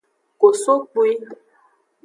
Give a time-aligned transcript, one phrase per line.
[0.39, 1.07] Kosokpwi.